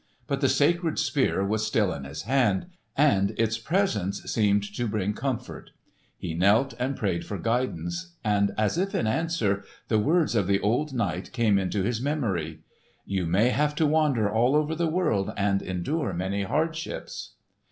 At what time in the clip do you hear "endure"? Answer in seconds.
15.61-16.13